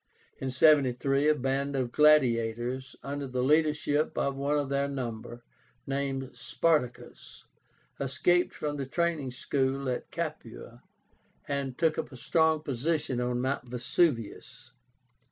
[0.39, 5.43] In 73 a band of gladiators, under the leadership of one of their number,
[5.85, 7.43] named SPARTACUS
[7.99, 10.81] escaped from the training school at Capua
[11.47, 14.71] and took up a strong position on Mount Vesuvius.